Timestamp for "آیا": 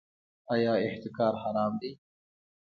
0.53-0.73